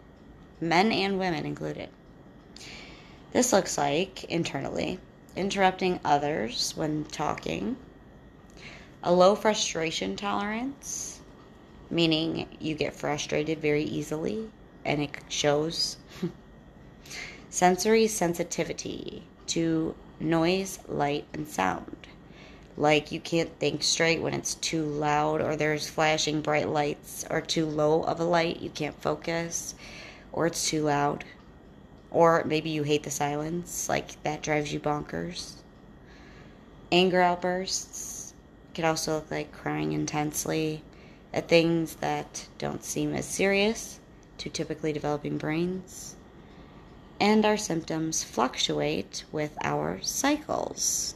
men 0.59 0.91
and 0.91 1.17
women 1.17 1.45
included. 1.45 1.89
This 3.31 3.53
looks 3.53 3.77
like 3.77 4.23
internally 4.25 4.99
interrupting 5.35 5.99
others 6.03 6.73
when 6.75 7.05
talking, 7.05 7.77
a 9.03 9.13
low 9.13 9.35
frustration 9.35 10.15
tolerance, 10.15 11.21
meaning 11.89 12.47
you 12.59 12.75
get 12.75 12.95
frustrated 12.95 13.59
very 13.61 13.83
easily 13.83 14.49
and 14.83 15.01
it 15.01 15.11
shows. 15.29 15.97
sensory 17.49 18.07
sensitivity 18.07 19.23
to 19.47 19.95
noise, 20.19 20.79
light, 20.87 21.25
and 21.33 21.47
sound. 21.47 22.07
Like 22.77 23.11
you 23.11 23.19
can't 23.19 23.57
think 23.59 23.83
straight 23.83 24.21
when 24.21 24.33
it's 24.33 24.55
too 24.55 24.83
loud 24.83 25.41
or 25.41 25.55
there's 25.55 25.89
flashing 25.89 26.41
bright 26.41 26.69
lights 26.69 27.25
or 27.29 27.41
too 27.41 27.65
low 27.65 28.03
of 28.03 28.19
a 28.19 28.23
light, 28.23 28.61
you 28.61 28.69
can't 28.69 29.01
focus 29.01 29.75
or 30.31 30.47
it's 30.47 30.69
too 30.69 30.83
loud. 30.83 31.25
Or 32.11 32.43
maybe 32.45 32.69
you 32.69 32.83
hate 32.83 33.03
the 33.03 33.11
silence, 33.11 33.89
like 33.89 34.21
that 34.23 34.41
drives 34.41 34.73
you 34.73 34.79
bonkers. 34.79 35.53
Anger 36.91 37.21
outbursts 37.21 38.33
can 38.73 38.85
also 38.85 39.15
look 39.15 39.29
like 39.29 39.51
crying 39.51 39.91
intensely 39.91 40.81
at 41.33 41.47
things 41.47 41.95
that 41.95 42.47
don't 42.57 42.83
seem 42.83 43.13
as 43.13 43.25
serious 43.25 43.99
to 44.39 44.49
typically 44.49 44.93
developing 44.93 45.37
brains. 45.37 46.15
And 47.19 47.45
our 47.45 47.57
symptoms 47.57 48.23
fluctuate 48.23 49.25
with 49.31 49.57
our 49.61 49.99
cycles. 50.01 51.15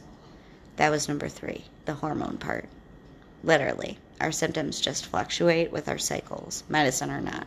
That 0.76 0.90
was 0.90 1.08
number 1.08 1.28
three, 1.28 1.64
the 1.86 1.94
hormone 1.94 2.36
part. 2.36 2.68
Literally, 3.42 3.98
our 4.20 4.32
symptoms 4.32 4.80
just 4.80 5.06
fluctuate 5.06 5.72
with 5.72 5.88
our 5.88 5.98
cycles, 5.98 6.62
medicine 6.68 7.10
or 7.10 7.20
not. 7.20 7.46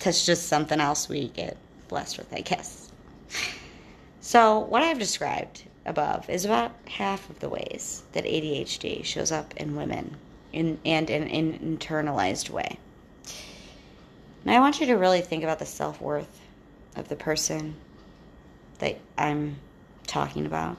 That's 0.00 0.26
just 0.26 0.48
something 0.48 0.80
else 0.80 1.08
we 1.08 1.28
get 1.28 1.56
blessed 1.88 2.18
with, 2.18 2.32
I 2.32 2.40
guess. 2.40 2.90
So, 4.20 4.58
what 4.58 4.82
I've 4.82 4.98
described 4.98 5.64
above 5.86 6.28
is 6.28 6.44
about 6.44 6.72
half 6.86 7.30
of 7.30 7.38
the 7.40 7.48
ways 7.48 8.02
that 8.12 8.24
ADHD 8.24 9.04
shows 9.04 9.32
up 9.32 9.54
in 9.56 9.76
women 9.76 10.16
in, 10.52 10.78
and 10.84 11.08
in 11.08 11.28
an 11.28 11.78
internalized 11.78 12.50
way. 12.50 12.78
Now, 14.44 14.56
I 14.56 14.60
want 14.60 14.80
you 14.80 14.86
to 14.86 14.94
really 14.94 15.20
think 15.20 15.42
about 15.44 15.58
the 15.58 15.66
self 15.66 16.00
worth 16.00 16.40
of 16.96 17.08
the 17.08 17.16
person 17.16 17.76
that 18.78 18.98
I'm 19.16 19.56
talking 20.06 20.46
about 20.46 20.76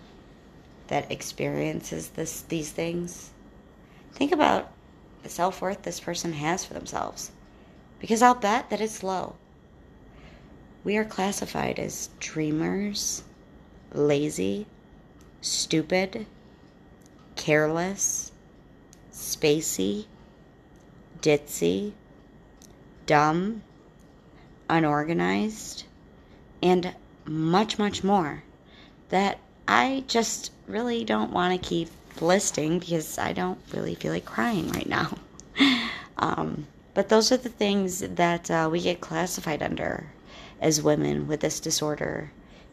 that 0.88 1.12
experiences 1.12 2.10
this 2.10 2.42
these 2.42 2.72
things. 2.72 3.30
Think 4.14 4.32
about 4.32 4.72
the 5.24 5.30
self 5.30 5.62
worth 5.62 5.84
this 5.84 6.00
person 6.00 6.34
has 6.34 6.66
for 6.66 6.74
themselves, 6.74 7.32
because 8.00 8.22
I'll 8.22 8.36
bet 8.36 8.70
that 8.70 8.82
it's 8.82 9.04
low. 9.04 9.36
We 10.84 10.98
are 10.98 11.06
classified 11.06 11.78
as 11.78 12.10
dreamers, 12.20 13.24
lazy, 13.94 14.66
stupid, 15.42 16.26
careless, 17.36 18.32
spacey, 19.12 20.06
ditzy, 21.22 21.94
dumb, 23.06 23.62
unorganized, 24.70 25.84
and 26.62 26.94
much, 27.26 27.78
much 27.78 28.04
more 28.04 28.44
that 29.10 29.40
I 29.68 30.04
just 30.08 30.52
really 30.68 31.04
don't 31.04 31.32
want 31.32 31.54
to 31.54 31.70
keep 31.70 31.90
listing 32.22 32.80
because 32.80 33.18
I 33.18 33.34
don't 33.34 33.60
really 33.74 33.96
feel 33.96 34.12
like 34.12 34.26
crying 34.26 34.70
right 34.72 34.90
now. 34.90 35.18
um, 36.18 36.68
but 36.94 37.10
those 37.10 37.32
are 37.32 37.38
the 37.38 37.50
things 37.50 38.00
that 38.00 38.50
uh, 38.50 38.68
we 38.72 38.82
get 38.82 39.00
classified 39.00 39.62
under 39.62 40.08
as 40.60 40.82
women 40.82 41.28
with 41.28 41.40
this 41.40 41.60
disorder, 41.60 42.32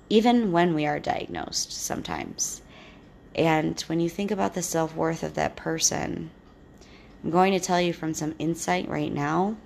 even 0.08 0.52
when 0.52 0.74
we 0.74 0.86
are 0.86 0.98
diagnosed 0.98 1.70
sometimes. 1.72 2.62
And 3.34 3.78
when 3.82 4.00
you 4.00 4.08
think 4.08 4.30
about 4.30 4.54
the 4.54 4.62
self 4.62 4.96
worth 4.96 5.22
of 5.22 5.34
that 5.34 5.56
person, 5.56 6.30
I'm 7.22 7.30
going 7.30 7.52
to 7.52 7.60
tell 7.60 7.80
you 7.80 7.92
from 7.92 8.14
some 8.14 8.34
insight 8.38 8.88
right 8.88 9.12
now. 9.12 9.56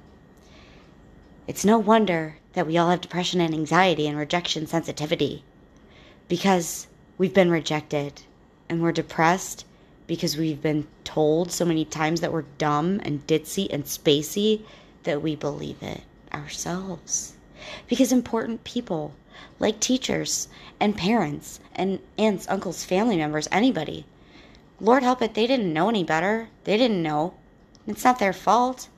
It's 1.46 1.64
no 1.64 1.78
wonder 1.78 2.36
that 2.52 2.66
we 2.66 2.76
all 2.76 2.90
have 2.90 3.00
depression 3.00 3.40
and 3.40 3.54
anxiety 3.54 4.06
and 4.06 4.18
rejection 4.18 4.66
sensitivity 4.66 5.44
because 6.28 6.86
we've 7.18 7.34
been 7.34 7.50
rejected 7.50 8.22
and 8.68 8.82
we're 8.82 8.92
depressed 8.92 9.64
because 10.06 10.36
we've 10.36 10.62
been 10.62 10.86
told 11.04 11.52
so 11.52 11.64
many 11.64 11.84
times 11.84 12.20
that 12.20 12.32
we're 12.32 12.44
dumb 12.58 13.00
and 13.04 13.26
ditzy 13.26 13.68
and 13.72 13.84
spacey 13.84 14.62
that 15.04 15.22
we 15.22 15.36
believe 15.36 15.82
it 15.82 16.02
ourselves. 16.32 17.34
Because 17.88 18.10
important 18.10 18.64
people, 18.64 19.14
like 19.58 19.80
teachers 19.80 20.48
and 20.80 20.96
parents 20.96 21.60
and 21.74 22.00
aunts, 22.18 22.48
uncles, 22.48 22.84
family 22.84 23.16
members, 23.16 23.48
anybody, 23.52 24.04
Lord 24.80 25.02
help 25.02 25.20
it, 25.20 25.34
they 25.34 25.46
didn't 25.46 25.72
know 25.72 25.88
any 25.88 26.04
better. 26.04 26.48
They 26.64 26.76
didn't 26.76 27.02
know. 27.02 27.34
It's 27.86 28.04
not 28.04 28.18
their 28.18 28.32
fault. 28.32 28.88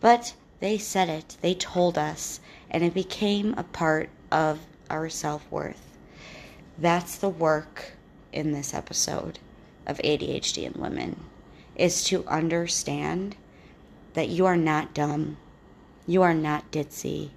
But 0.00 0.34
they 0.60 0.78
said 0.78 1.08
it, 1.08 1.36
they 1.42 1.54
told 1.54 1.98
us, 1.98 2.40
and 2.70 2.84
it 2.84 2.94
became 2.94 3.54
a 3.54 3.64
part 3.64 4.08
of 4.30 4.60
our 4.88 5.08
self 5.08 5.44
worth. 5.50 5.96
That's 6.78 7.16
the 7.16 7.28
work 7.28 7.92
in 8.32 8.52
this 8.52 8.72
episode 8.72 9.38
of 9.86 9.98
ADHD 9.98 10.64
in 10.64 10.80
women 10.80 11.18
is 11.76 12.04
to 12.04 12.26
understand 12.26 13.36
that 14.14 14.28
you 14.28 14.46
are 14.46 14.56
not 14.56 14.94
dumb. 14.94 15.36
You 16.06 16.22
are 16.22 16.34
not 16.34 16.70
ditzy. 16.70 17.30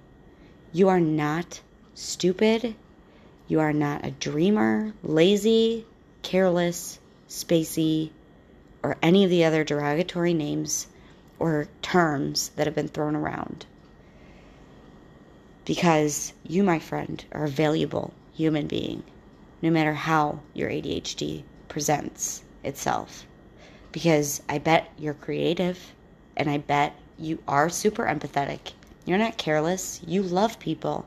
You 0.72 0.88
are 0.88 1.00
not 1.00 1.60
stupid. 1.94 2.74
You 3.46 3.60
are 3.60 3.72
not 3.72 4.04
a 4.04 4.10
dreamer, 4.10 4.92
lazy, 5.02 5.86
careless, 6.22 6.98
spacey, 7.28 8.10
or 8.82 8.96
any 9.02 9.24
of 9.24 9.30
the 9.30 9.44
other 9.44 9.64
derogatory 9.64 10.34
names 10.34 10.86
or 11.38 11.68
terms 11.82 12.50
that 12.56 12.66
have 12.66 12.74
been 12.74 12.88
thrown 12.88 13.14
around. 13.16 13.66
Because 15.64 16.32
you, 16.46 16.62
my 16.62 16.78
friend, 16.78 17.24
are 17.32 17.44
a 17.44 17.48
valuable 17.48 18.12
human 18.34 18.66
being 18.66 19.02
no 19.64 19.70
matter 19.70 19.94
how 19.94 20.40
your 20.52 20.68
ADHD 20.68 21.42
presents 21.68 22.44
itself. 22.62 23.24
Because 23.92 24.42
I 24.46 24.58
bet 24.58 24.92
you're 24.98 25.14
creative 25.14 25.94
and 26.36 26.50
I 26.50 26.58
bet 26.58 26.94
you 27.18 27.38
are 27.48 27.70
super 27.70 28.04
empathetic. 28.04 28.72
You're 29.06 29.16
not 29.16 29.38
careless. 29.38 30.02
You 30.06 30.22
love 30.22 30.58
people. 30.58 31.06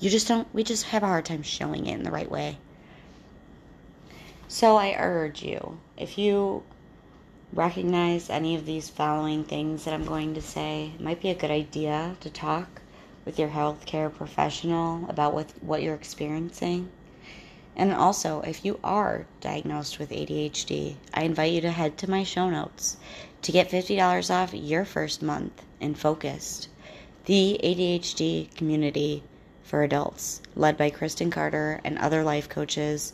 You 0.00 0.10
just 0.10 0.26
don't, 0.26 0.52
we 0.52 0.64
just 0.64 0.86
have 0.86 1.04
a 1.04 1.06
hard 1.06 1.24
time 1.24 1.42
showing 1.42 1.86
it 1.86 1.94
in 1.94 2.02
the 2.02 2.10
right 2.10 2.30
way. 2.30 2.58
So 4.48 4.76
I 4.76 4.96
urge 4.98 5.42
you, 5.42 5.78
if 5.96 6.18
you 6.18 6.64
recognize 7.52 8.28
any 8.28 8.56
of 8.56 8.66
these 8.66 8.88
following 8.88 9.44
things 9.44 9.84
that 9.84 9.94
I'm 9.94 10.04
going 10.04 10.34
to 10.34 10.42
say, 10.42 10.92
it 10.94 11.00
might 11.00 11.20
be 11.20 11.30
a 11.30 11.34
good 11.34 11.52
idea 11.52 12.16
to 12.20 12.30
talk 12.30 12.82
with 13.24 13.38
your 13.38 13.48
healthcare 13.48 14.14
professional 14.14 15.08
about 15.08 15.34
what, 15.34 15.52
what 15.62 15.82
you're 15.82 15.94
experiencing. 15.94 16.90
And 17.76 17.92
also, 17.92 18.40
if 18.42 18.64
you 18.64 18.78
are 18.84 19.26
diagnosed 19.40 19.98
with 19.98 20.10
ADHD, 20.10 20.96
I 21.12 21.24
invite 21.24 21.52
you 21.52 21.60
to 21.62 21.70
head 21.72 21.98
to 21.98 22.10
my 22.10 22.22
show 22.22 22.48
notes 22.48 22.96
to 23.42 23.52
get 23.52 23.70
$50 23.70 24.30
off 24.30 24.54
your 24.54 24.84
first 24.84 25.22
month 25.22 25.64
in 25.80 25.94
Focused, 25.94 26.68
the 27.24 27.58
ADHD 27.62 28.54
community 28.54 29.22
for 29.64 29.82
adults, 29.82 30.40
led 30.54 30.76
by 30.76 30.90
Kristen 30.90 31.30
Carder 31.30 31.80
and 31.84 31.98
other 31.98 32.22
life 32.22 32.48
coaches. 32.48 33.12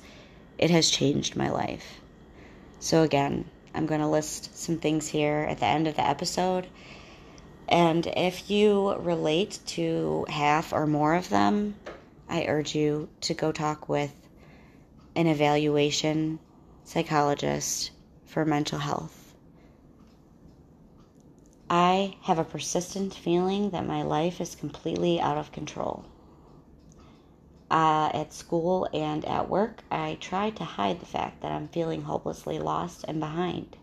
It 0.59 0.71
has 0.71 0.91
changed 0.91 1.37
my 1.37 1.49
life. 1.49 2.01
So, 2.81 3.03
again, 3.03 3.47
I'm 3.75 3.87
going 3.87 4.01
to 4.01 4.07
list 4.07 4.57
some 4.59 4.79
things 4.79 5.09
here 5.09 5.47
at 5.49 5.59
the 5.59 5.67
end 5.67 5.87
of 5.87 5.97
the 5.97 6.07
episode. 6.07 6.67
And 7.71 8.09
if 8.17 8.51
you 8.51 8.95
relate 8.97 9.61
to 9.67 10.27
half 10.29 10.73
or 10.73 10.89
more 10.89 11.15
of 11.15 11.29
them, 11.29 11.77
I 12.29 12.47
urge 12.47 12.75
you 12.75 13.09
to 13.23 13.35
go 13.35 13.53
talk 13.53 13.89
with 13.89 14.13
an 15.15 15.29
evaluation 15.29 16.41
psychologist 16.83 17.93
for 18.27 18.45
mental 18.45 18.81
health. 18.81 19.35
I 21.69 22.17
have 22.23 22.41
a 22.41 22.45
persistent 22.45 23.15
feeling 23.15 23.71
that 23.71 23.87
my 23.87 24.03
life 24.03 24.41
is 24.41 24.57
completely 24.57 25.21
out 25.21 25.39
of 25.39 25.53
control. 25.53 26.05
Uh, 27.71 28.11
at 28.13 28.33
school 28.33 28.89
and 28.93 29.25
at 29.25 29.49
work, 29.49 29.85
I 29.93 30.19
try 30.21 30.51
to 30.51 30.65
hide 30.65 30.99
the 30.99 31.07
fact 31.07 31.43
that 31.43 31.53
I'm 31.53 31.69
feeling 31.69 32.03
hopelessly 32.03 32.59
lost 32.59 33.05
and 33.07 33.21
behind. 33.21 33.77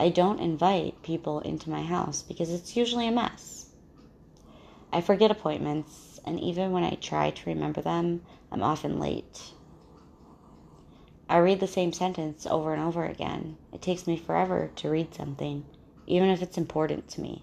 I 0.00 0.10
don't 0.10 0.38
invite 0.38 1.02
people 1.02 1.40
into 1.40 1.70
my 1.70 1.82
house 1.82 2.22
because 2.22 2.52
it's 2.52 2.76
usually 2.76 3.08
a 3.08 3.10
mess. 3.10 3.66
I 4.92 5.00
forget 5.00 5.32
appointments, 5.32 6.20
and 6.24 6.38
even 6.38 6.70
when 6.70 6.84
I 6.84 6.94
try 7.00 7.30
to 7.30 7.50
remember 7.50 7.82
them, 7.82 8.22
I'm 8.52 8.62
often 8.62 9.00
late. 9.00 9.42
I 11.28 11.38
read 11.38 11.58
the 11.58 11.66
same 11.66 11.92
sentence 11.92 12.46
over 12.46 12.72
and 12.72 12.80
over 12.80 13.04
again. 13.06 13.56
It 13.72 13.82
takes 13.82 14.06
me 14.06 14.16
forever 14.16 14.70
to 14.76 14.88
read 14.88 15.12
something, 15.14 15.66
even 16.06 16.28
if 16.28 16.42
it's 16.42 16.56
important 16.56 17.08
to 17.08 17.20
me. 17.20 17.42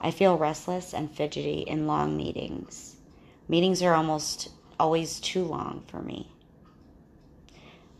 I 0.00 0.10
feel 0.10 0.36
restless 0.36 0.92
and 0.92 1.08
fidgety 1.08 1.60
in 1.60 1.86
long 1.86 2.16
meetings. 2.16 2.96
Meetings 3.46 3.84
are 3.84 3.94
almost 3.94 4.48
always 4.80 5.20
too 5.20 5.44
long 5.44 5.84
for 5.86 6.02
me. 6.02 6.32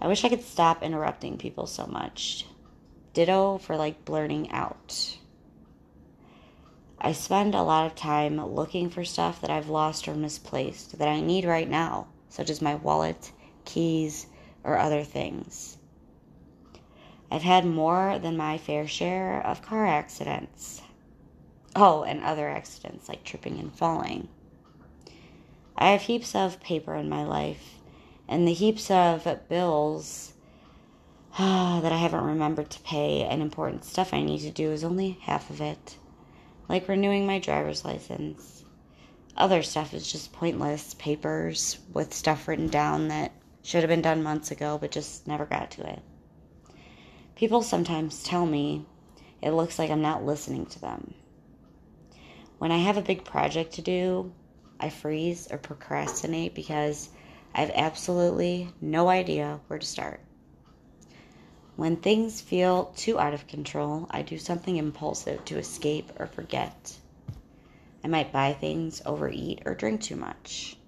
I 0.00 0.08
wish 0.08 0.24
I 0.24 0.28
could 0.28 0.42
stop 0.42 0.82
interrupting 0.82 1.38
people 1.38 1.68
so 1.68 1.86
much. 1.86 2.44
Ditto 3.16 3.56
for 3.56 3.78
like 3.78 4.04
blurting 4.04 4.50
out. 4.50 5.16
I 7.00 7.12
spend 7.12 7.54
a 7.54 7.62
lot 7.62 7.86
of 7.86 7.94
time 7.94 8.38
looking 8.44 8.90
for 8.90 9.06
stuff 9.06 9.40
that 9.40 9.48
I've 9.48 9.70
lost 9.70 10.06
or 10.06 10.14
misplaced 10.14 10.98
that 10.98 11.08
I 11.08 11.22
need 11.22 11.46
right 11.46 11.66
now, 11.66 12.08
such 12.28 12.50
as 12.50 12.60
my 12.60 12.74
wallet, 12.74 13.32
keys, 13.64 14.26
or 14.62 14.76
other 14.76 15.02
things. 15.02 15.78
I've 17.30 17.40
had 17.40 17.64
more 17.64 18.18
than 18.18 18.36
my 18.36 18.58
fair 18.58 18.86
share 18.86 19.40
of 19.46 19.62
car 19.62 19.86
accidents. 19.86 20.82
Oh, 21.74 22.02
and 22.02 22.22
other 22.22 22.50
accidents 22.50 23.08
like 23.08 23.24
tripping 23.24 23.58
and 23.58 23.74
falling. 23.74 24.28
I 25.74 25.92
have 25.92 26.02
heaps 26.02 26.34
of 26.34 26.60
paper 26.60 26.94
in 26.94 27.08
my 27.08 27.24
life, 27.24 27.76
and 28.28 28.46
the 28.46 28.52
heaps 28.52 28.90
of 28.90 29.26
bills 29.48 30.34
that 31.38 31.92
I 31.92 31.98
haven't 31.98 32.24
remembered 32.24 32.70
to 32.70 32.80
pay 32.80 33.22
and 33.22 33.42
important 33.42 33.84
stuff 33.84 34.14
I 34.14 34.22
need 34.22 34.38
to 34.40 34.50
do 34.50 34.72
is 34.72 34.82
only 34.82 35.18
half 35.20 35.50
of 35.50 35.60
it. 35.60 35.98
Like 36.66 36.88
renewing 36.88 37.26
my 37.26 37.40
driver's 37.40 37.84
license. 37.84 38.64
Other 39.36 39.62
stuff 39.62 39.92
is 39.92 40.10
just 40.10 40.32
pointless 40.32 40.94
papers 40.94 41.78
with 41.92 42.14
stuff 42.14 42.48
written 42.48 42.68
down 42.68 43.08
that 43.08 43.32
should 43.62 43.82
have 43.82 43.90
been 43.90 44.00
done 44.00 44.22
months 44.22 44.50
ago 44.50 44.78
but 44.80 44.90
just 44.90 45.26
never 45.26 45.44
got 45.44 45.72
to 45.72 45.86
it. 45.86 46.00
People 47.34 47.60
sometimes 47.60 48.22
tell 48.22 48.46
me 48.46 48.86
it 49.42 49.50
looks 49.50 49.78
like 49.78 49.90
I'm 49.90 50.00
not 50.00 50.24
listening 50.24 50.64
to 50.64 50.80
them. 50.80 51.12
When 52.56 52.72
I 52.72 52.78
have 52.78 52.96
a 52.96 53.02
big 53.02 53.26
project 53.26 53.74
to 53.74 53.82
do, 53.82 54.32
I 54.80 54.88
freeze 54.88 55.48
or 55.50 55.58
procrastinate 55.58 56.54
because 56.54 57.10
I 57.54 57.60
have 57.60 57.72
absolutely 57.74 58.70
no 58.80 59.10
idea 59.10 59.60
where 59.66 59.78
to 59.78 59.86
start. 59.86 60.20
When 61.76 61.96
things 61.96 62.40
feel 62.40 62.86
too 62.96 63.20
out 63.20 63.34
of 63.34 63.46
control, 63.46 64.06
I 64.10 64.22
do 64.22 64.38
something 64.38 64.78
impulsive 64.78 65.44
to 65.44 65.58
escape 65.58 66.10
or 66.18 66.26
forget. 66.26 66.96
I 68.02 68.08
might 68.08 68.32
buy 68.32 68.54
things, 68.54 69.02
overeat, 69.04 69.60
or 69.66 69.74
drink 69.74 70.00
too 70.00 70.16
much. 70.16 70.78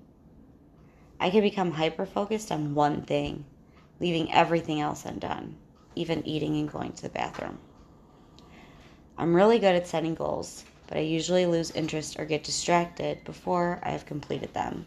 I 1.20 1.28
can 1.28 1.42
become 1.42 1.72
hyper 1.72 2.06
focused 2.06 2.50
on 2.50 2.74
one 2.74 3.02
thing, 3.02 3.44
leaving 4.00 4.32
everything 4.32 4.80
else 4.80 5.04
undone, 5.04 5.56
even 5.94 6.26
eating 6.26 6.56
and 6.56 6.72
going 6.72 6.92
to 6.92 7.02
the 7.02 7.10
bathroom. 7.10 7.58
I'm 9.18 9.36
really 9.36 9.58
good 9.58 9.74
at 9.74 9.86
setting 9.86 10.14
goals, 10.14 10.64
but 10.86 10.96
I 10.96 11.00
usually 11.00 11.44
lose 11.44 11.70
interest 11.72 12.18
or 12.18 12.24
get 12.24 12.44
distracted 12.44 13.24
before 13.24 13.78
I 13.82 13.90
have 13.90 14.06
completed 14.06 14.54
them. 14.54 14.86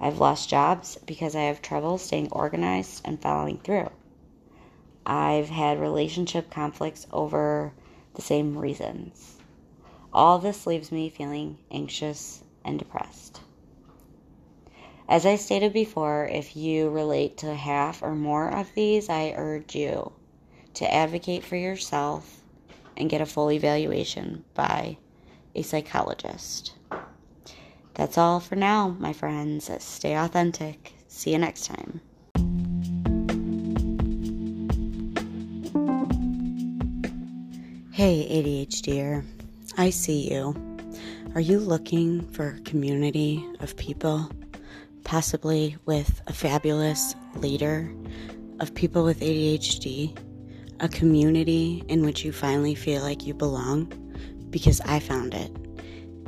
I've 0.00 0.20
lost 0.20 0.48
jobs 0.48 0.96
because 1.04 1.36
I 1.36 1.42
have 1.42 1.60
trouble 1.60 1.98
staying 1.98 2.32
organized 2.32 3.02
and 3.04 3.20
following 3.20 3.58
through. 3.58 3.90
I've 5.06 5.48
had 5.48 5.80
relationship 5.80 6.50
conflicts 6.50 7.06
over 7.12 7.72
the 8.14 8.22
same 8.22 8.58
reasons. 8.58 9.36
All 10.12 10.40
this 10.40 10.66
leaves 10.66 10.90
me 10.90 11.08
feeling 11.08 11.58
anxious 11.70 12.42
and 12.64 12.78
depressed. 12.78 13.40
As 15.08 15.24
I 15.24 15.36
stated 15.36 15.72
before, 15.72 16.26
if 16.26 16.56
you 16.56 16.90
relate 16.90 17.36
to 17.38 17.54
half 17.54 18.02
or 18.02 18.16
more 18.16 18.48
of 18.48 18.74
these, 18.74 19.08
I 19.08 19.34
urge 19.36 19.76
you 19.76 20.10
to 20.74 20.92
advocate 20.92 21.44
for 21.44 21.54
yourself 21.54 22.42
and 22.96 23.08
get 23.08 23.20
a 23.20 23.26
full 23.26 23.52
evaluation 23.52 24.44
by 24.54 24.96
a 25.54 25.62
psychologist. 25.62 26.74
That's 27.94 28.18
all 28.18 28.40
for 28.40 28.56
now, 28.56 28.96
my 28.98 29.12
friends. 29.12 29.70
Stay 29.78 30.16
authentic. 30.16 30.94
See 31.06 31.30
you 31.30 31.38
next 31.38 31.66
time. 31.66 32.00
Hey, 38.06 38.40
ADHDer, 38.40 39.24
I 39.76 39.90
see 39.90 40.32
you. 40.32 40.54
Are 41.34 41.40
you 41.40 41.58
looking 41.58 42.22
for 42.30 42.50
a 42.50 42.60
community 42.60 43.44
of 43.58 43.76
people, 43.76 44.30
possibly 45.02 45.76
with 45.86 46.22
a 46.28 46.32
fabulous 46.32 47.16
leader 47.34 47.92
of 48.60 48.72
people 48.76 49.02
with 49.02 49.18
ADHD? 49.18 50.16
A 50.78 50.88
community 50.88 51.82
in 51.88 52.04
which 52.04 52.24
you 52.24 52.30
finally 52.30 52.76
feel 52.76 53.02
like 53.02 53.26
you 53.26 53.34
belong? 53.34 53.92
Because 54.50 54.80
I 54.82 55.00
found 55.00 55.34
it. 55.34 55.50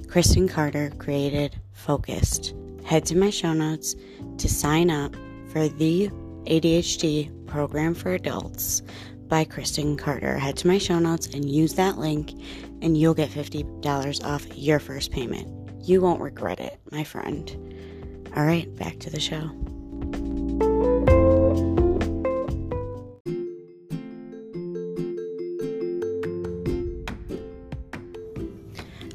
Kristen 0.08 0.48
Carder 0.48 0.90
created 0.98 1.60
Focused. 1.74 2.54
Head 2.86 3.06
to 3.06 3.16
my 3.16 3.30
show 3.30 3.52
notes 3.52 3.94
to 4.38 4.48
sign 4.48 4.90
up 4.90 5.14
for 5.52 5.68
the 5.68 6.08
ADHD 6.46 7.46
program 7.46 7.94
for 7.94 8.14
adults 8.14 8.82
by 9.28 9.44
Kristen 9.44 9.96
Carder. 9.96 10.38
Head 10.38 10.56
to 10.58 10.66
my 10.66 10.78
show 10.78 10.98
notes 10.98 11.26
and 11.28 11.48
use 11.48 11.74
that 11.74 11.98
link, 11.98 12.32
and 12.82 12.96
you'll 12.96 13.14
get 13.14 13.30
$50 13.30 14.24
off 14.24 14.46
your 14.56 14.78
first 14.78 15.10
payment. 15.10 15.48
You 15.86 16.00
won't 16.00 16.20
regret 16.20 16.60
it, 16.60 16.78
my 16.90 17.04
friend. 17.04 17.50
All 18.36 18.44
right, 18.44 18.74
back 18.76 18.98
to 19.00 19.10
the 19.10 19.20
show. 19.20 19.50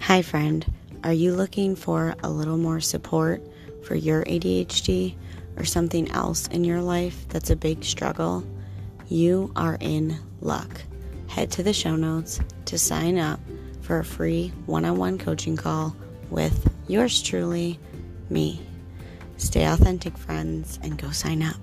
Hi, 0.02 0.22
friend. 0.22 0.66
Are 1.04 1.14
you 1.14 1.34
looking 1.34 1.76
for 1.76 2.16
a 2.24 2.30
little 2.30 2.58
more 2.58 2.80
support 2.80 3.42
for 3.84 3.96
your 3.96 4.24
ADHD 4.26 5.16
or 5.58 5.66
something 5.66 6.10
else 6.12 6.48
in 6.48 6.64
your 6.64 6.82
life 6.82 7.28
that's 7.30 7.50
a 7.50 7.56
big 7.56 7.84
struggle? 7.84 8.46
You 9.14 9.52
are 9.56 9.78
in 9.80 10.18
luck. 10.42 10.82
Head 11.28 11.52
to 11.52 11.64
the 11.64 11.72
show 11.72 11.96
notes 11.96 12.40
to 12.66 12.80
sign 12.80 13.20
up 13.20 13.40
for 13.82 14.00
a 14.00 14.04
free 14.04 14.52
one 14.66 14.86
on 14.86 14.98
one 14.98 15.20
coaching 15.20 15.56
call 15.56 15.96
with 16.32 16.68
yours 16.88 17.22
truly, 17.22 17.80
me. 18.30 18.66
Stay 19.38 19.66
authentic, 19.66 20.18
friends, 20.18 20.80
and 20.82 20.98
go 20.98 21.12
sign 21.12 21.44
up. 21.44 21.63